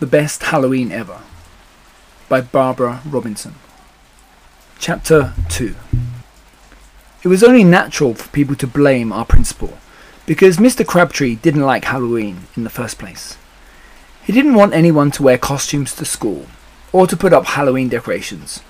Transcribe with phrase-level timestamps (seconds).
[0.00, 1.22] The Best Halloween Ever
[2.28, 3.56] by Barbara Robinson.
[4.78, 5.74] Chapter 2
[7.24, 9.76] It was only natural for people to blame our principal
[10.24, 10.86] because Mr.
[10.86, 13.36] Crabtree didn't like Halloween in the first place.
[14.22, 16.46] He didn't want anyone to wear costumes to school,
[16.92, 18.60] or to put up Halloween decorations,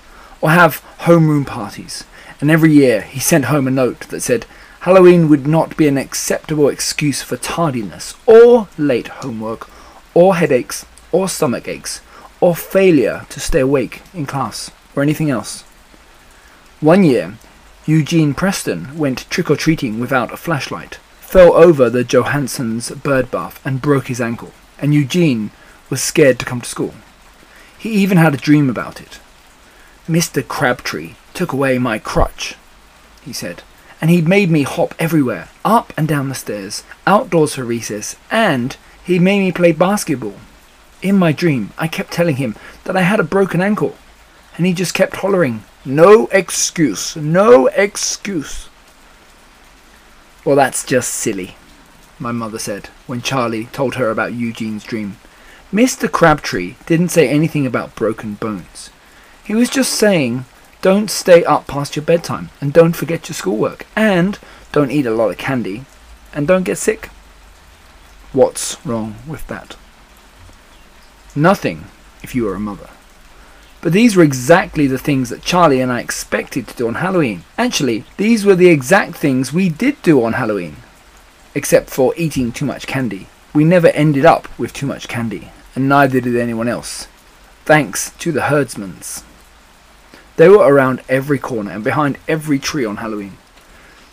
[0.41, 2.05] or have homeroom parties,
[2.41, 4.47] and every year he sent home a note that said
[4.79, 9.69] Halloween would not be an acceptable excuse for tardiness, or late homework,
[10.15, 12.01] or headaches, or stomach aches,
[12.41, 15.63] or failure to stay awake in class, or anything else.
[16.79, 17.35] One year,
[17.85, 23.59] Eugene Preston went trick or treating without a flashlight, fell over the Johansson's bird bath,
[23.65, 25.51] and broke his ankle, and Eugene
[25.89, 26.93] was scared to come to school.
[27.77, 29.19] He even had a dream about it.
[30.07, 30.45] Mr.
[30.47, 32.55] Crabtree took away my crutch,
[33.23, 33.63] he said,
[34.01, 38.77] and he made me hop everywhere, up and down the stairs, outdoors for recess, and
[39.03, 40.35] he made me play basketball.
[41.01, 43.95] In my dream, I kept telling him that I had a broken ankle,
[44.57, 48.67] and he just kept hollering, No excuse, no excuse.
[50.43, 51.55] Well, that's just silly,
[52.17, 55.17] my mother said when Charlie told her about Eugene's dream.
[55.73, 56.11] Mr.
[56.11, 58.89] Crabtree didn't say anything about broken bones.
[59.43, 60.45] He was just saying,
[60.81, 64.37] don't stay up past your bedtime, and don't forget your schoolwork, and
[64.71, 65.85] don't eat a lot of candy,
[66.33, 67.07] and don't get sick.
[68.33, 69.75] What's wrong with that?
[71.35, 71.85] Nothing,
[72.23, 72.89] if you were a mother.
[73.81, 77.43] But these were exactly the things that Charlie and I expected to do on Halloween.
[77.57, 80.77] Actually, these were the exact things we did do on Halloween.
[81.55, 83.27] Except for eating too much candy.
[83.53, 87.07] We never ended up with too much candy, and neither did anyone else.
[87.65, 89.23] Thanks to the Herdmans.
[90.35, 93.37] They were around every corner and behind every tree on Halloween.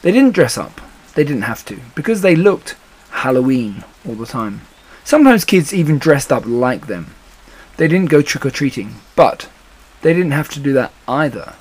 [0.02, 0.80] They didn't dress up.
[1.14, 2.76] They didn't have to, because they looked
[3.10, 4.60] Halloween all the time.
[5.06, 7.14] Sometimes kids even dressed up like them.
[7.76, 9.48] They didn't go trick or treating, but
[10.02, 11.54] they didn't have to do that either,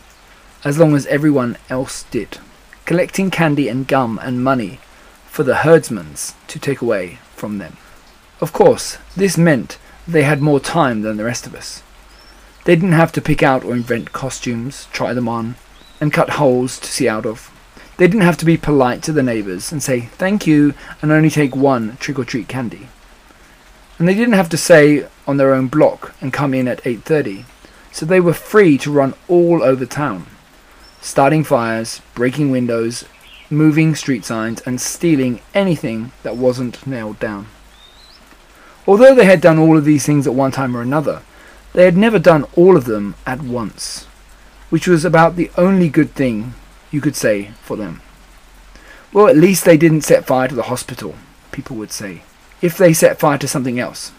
[0.64, 2.40] as long as everyone else did,
[2.86, 4.80] collecting candy and gum and money
[5.28, 7.78] for the Herdmans to take away from them.
[8.42, 9.78] Of course, this meant
[10.08, 11.84] they had more time than the rest of us.
[12.64, 15.54] They didn't have to pick out or invent costumes, try them on,
[16.02, 17.52] and cut holes to see out of.
[17.98, 21.30] They didn't have to be polite to the neighbours and say thank you and only
[21.30, 22.90] take one trick or treat candy.
[23.98, 27.46] And they didn't have to stay on their own block and come in at 8:30.
[27.92, 30.26] So they were free to run all over town,
[31.02, 33.06] starting fires, breaking windows,
[33.50, 37.48] moving street signs and stealing anything that wasn't nailed down.
[38.88, 41.22] Although they had done all of these things at one time or another,
[41.74, 44.06] they had never done all of them at once,
[44.70, 46.54] which was about the only good thing
[46.92, 48.02] you could say for them.
[49.14, 51.16] Well, at least they didn't set fire to the hospital,
[51.52, 52.24] people would say,
[52.62, 54.12] if they set fire to something else.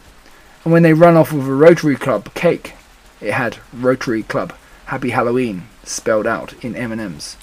[0.64, 2.74] And when they run off with a Rotary Club cake,
[3.20, 4.54] it had Rotary Club
[4.86, 7.36] Happy Halloween spelled out in M&Ms.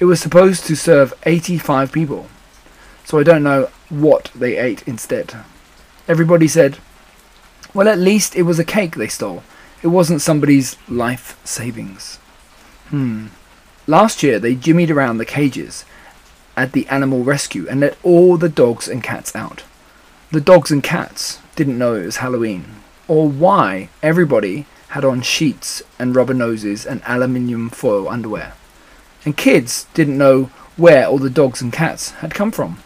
[0.00, 2.28] It was supposed to serve 85 people,
[3.04, 5.34] so I don't know what they ate instead.
[6.08, 6.78] Everybody said,
[7.74, 9.42] well, at least it was a cake they stole.
[9.82, 12.16] It wasn't somebody's life savings.
[12.88, 13.28] Hmm.
[13.86, 15.84] Last year they jimmied around the cages
[16.56, 19.64] at the animal rescue and let all the dogs and cats out.
[20.32, 22.64] The dogs and cats didn't know it was Halloween,
[23.06, 28.54] or why everybody had on sheets and rubber noses and aluminium foil underwear.
[29.26, 30.44] And kids didn't know
[30.78, 32.78] where all the dogs and cats had come from.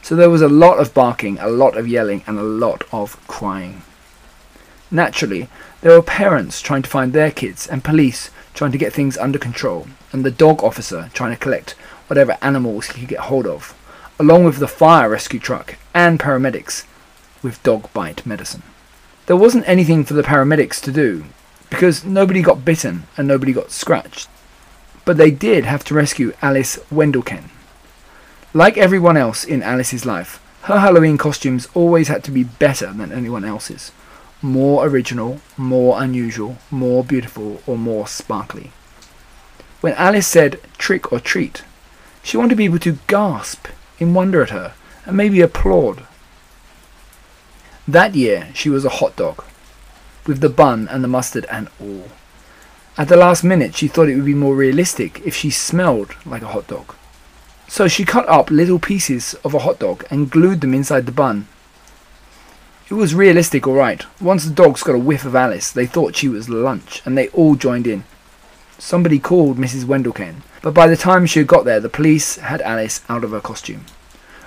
[0.00, 3.20] So there was a lot of barking, a lot of yelling, and a lot of
[3.26, 3.82] crying.
[4.92, 5.48] Naturally,
[5.80, 9.40] there were parents trying to find their kids, and police trying to get things under
[9.40, 11.72] control, and the dog officer trying to collect
[12.06, 13.74] whatever animals he could get hold of,
[14.20, 16.84] along with the fire rescue truck and paramedics
[17.42, 18.62] with dog bite medicine.
[19.24, 21.24] There wasn't anything for the paramedics to do,
[21.70, 24.28] because nobody got bitten and nobody got scratched.
[25.06, 27.44] But they did have to rescue Alice Wendelken.
[28.52, 33.10] Like everyone else in Alice's life, her Halloween costumes always had to be better than
[33.10, 33.90] anyone else's
[34.42, 38.70] more original, more unusual, more beautiful, or more sparkly.
[39.80, 41.64] When Alice said trick or treat,
[42.22, 44.74] she wanted people to gasp in wonder at her
[45.06, 46.06] and maybe applaud.
[47.88, 49.44] That year she was a hot dog,
[50.26, 52.08] with the bun and the mustard and all.
[52.98, 56.42] At the last minute she thought it would be more realistic if she smelled like
[56.42, 56.94] a hot dog.
[57.68, 61.12] So she cut up little pieces of a hot dog and glued them inside the
[61.12, 61.48] bun
[62.88, 64.04] it was realistic, alright.
[64.20, 67.28] Once the dogs got a whiff of Alice, they thought she was lunch, and they
[67.30, 68.04] all joined in.
[68.78, 69.84] Somebody called Mrs.
[69.84, 73.32] Wendelken, but by the time she had got there, the police had Alice out of
[73.32, 73.86] her costume,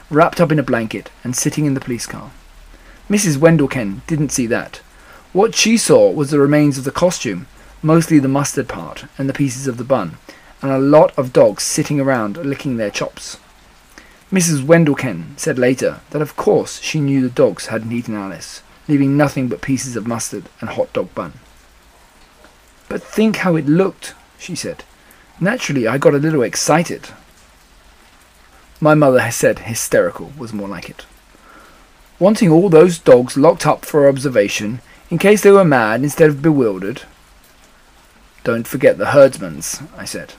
[0.10, 2.32] wrapped up in a blanket and sitting in the police car.
[3.10, 3.38] Mrs.
[3.38, 4.78] Wendelken didn't see that.
[5.34, 7.48] What she saw was the remains of the costume,
[7.82, 10.18] mostly the mustard part and the pieces of the bun,
[10.62, 13.38] and a lot of dogs sitting around licking their chops.
[14.32, 14.62] Mrs.
[14.62, 19.48] Wendelken said later that of course she knew the dogs hadn't eaten Alice, leaving nothing
[19.48, 21.34] but pieces of mustard and hot dog bun.
[22.88, 24.84] But think how it looked, she said.
[25.40, 27.10] Naturally, I got a little excited.
[28.80, 31.06] My mother said hysterical was more like it.
[32.18, 36.42] Wanting all those dogs locked up for observation in case they were mad instead of
[36.42, 37.04] bewildered.
[38.44, 40.34] Don't forget the Herdmans, I said.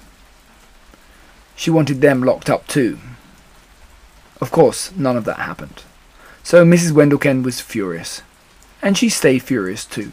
[1.56, 2.98] She wanted them locked up too.
[4.40, 5.82] Of course, none of that happened.
[6.42, 6.92] So Mrs.
[6.92, 8.22] Wendelken was furious.
[8.80, 10.12] And she stayed furious too.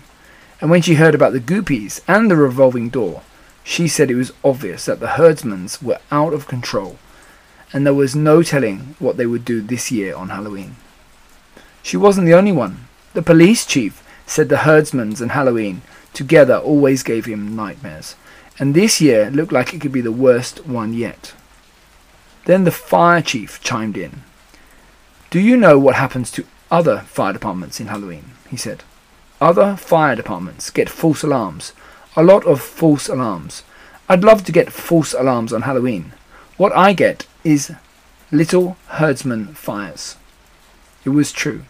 [0.59, 3.21] And when she heard about the goopies and the revolving door,
[3.63, 6.97] she said it was obvious that the Herdmans were out of control,
[7.73, 10.75] and there was no telling what they would do this year on Halloween.
[11.83, 12.87] She wasn't the only one.
[13.13, 15.81] The police chief said the Herdmans and Halloween
[16.13, 18.15] together always gave him nightmares,
[18.59, 21.33] and this year looked like it could be the worst one yet.
[22.45, 24.23] Then the fire chief chimed in.
[25.29, 28.31] Do you know what happens to other fire departments in Halloween?
[28.49, 28.83] he said.
[29.39, 31.73] Other fire departments get false alarms.
[32.15, 33.63] A lot of false alarms.
[34.09, 36.13] I'd love to get false alarms on Halloween.
[36.57, 37.71] What I get is
[38.31, 40.17] little Herdman fires.
[41.05, 41.65] It was true.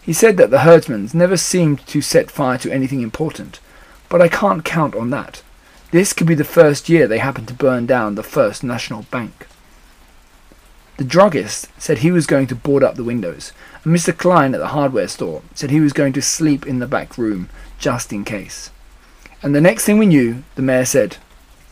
[0.00, 3.60] He said that the Herdmans never seemed to set fire to anything important,
[4.08, 5.42] but I can't count on that.
[5.90, 9.46] This could be the first year they happened to burn down the First National Bank.
[10.96, 13.52] The druggist said he was going to board up the windows,
[13.84, 14.16] and Mr.
[14.16, 17.50] Klein at the hardware store said he was going to sleep in the back room
[17.78, 18.70] just in case.
[19.42, 21.18] And the next thing we knew, the mayor said,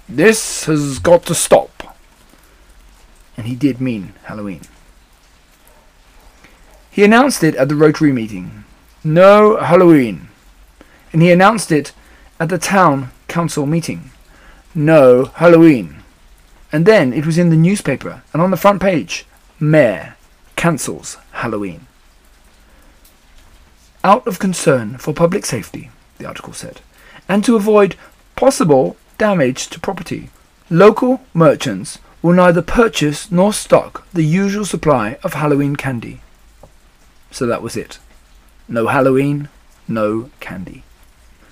[0.06, 1.70] This has got to stop.
[3.36, 4.62] And he did mean Halloween.
[6.90, 8.64] He announced it at the Rotary meeting.
[9.02, 10.28] No Halloween.
[11.12, 11.92] And he announced it
[12.38, 14.10] at the town council meeting.
[14.74, 16.02] No Halloween.
[16.70, 19.26] And then it was in the newspaper and on the front page
[19.58, 20.16] Mayor
[20.56, 21.86] cancels Halloween.
[24.04, 26.80] Out of concern for public safety, the article said,
[27.28, 27.96] and to avoid
[28.36, 30.30] possible damage to property,
[30.68, 36.20] local merchants will neither purchase nor stock the usual supply of Halloween candy.
[37.32, 37.98] So that was it.
[38.68, 39.48] No Halloween,
[39.88, 40.84] no candy.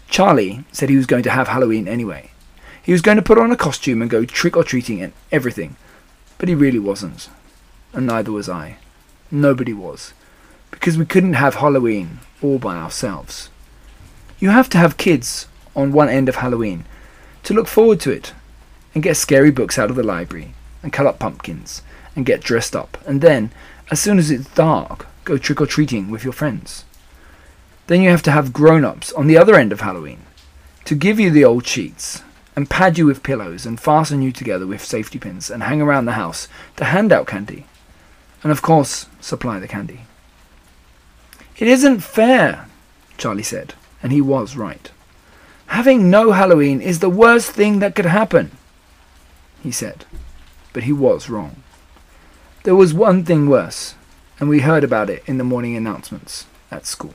[0.08, 2.31] Charlie said he was going to have Halloween anyway,
[2.82, 5.76] he was going to put on a costume and go trick or treating and everything,
[6.38, 7.28] but he really wasn't.
[7.93, 8.76] And neither was I.
[9.31, 10.12] Nobody was.
[10.70, 13.50] Because we couldn't have Halloween all by ourselves.
[14.38, 16.84] You have to have kids on one end of Halloween
[17.43, 18.32] to look forward to it
[18.94, 21.82] and get scary books out of the library and cut up pumpkins
[22.16, 23.50] and get dressed up and then,
[23.90, 26.84] as soon as it's dark, go trick or treating with your friends.
[27.86, 30.20] Then you have to have grown ups on the other end of Halloween
[30.84, 32.22] to give you the old sheets
[32.56, 36.04] and pad you with pillows and fasten you together with safety pins and hang around
[36.04, 37.66] the house to hand out candy.
[38.42, 40.00] And of course, supply the candy.
[41.58, 42.66] It isn't fair,
[43.18, 44.90] Charlie said, and he was right.
[45.66, 48.50] Having no Halloween is the worst thing that could happen,
[49.62, 50.04] he said,
[50.72, 51.62] but he was wrong.
[52.62, 53.94] There was one thing worse,
[54.38, 57.14] and we heard about it in the morning announcements at school.